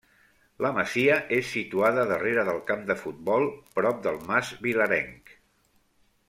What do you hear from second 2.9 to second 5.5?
futbol, prop del mas Vilarenc.